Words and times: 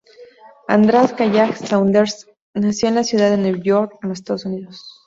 András 0.65 1.13
Kállay-Saunders 1.13 2.25
nació 2.55 2.89
en 2.89 2.95
la 2.95 3.03
ciudad 3.03 3.29
de 3.29 3.37
Nueva 3.37 3.61
York, 3.61 3.99
en 4.01 4.09
los 4.09 4.17
Estados 4.17 4.45
Unidos. 4.45 4.81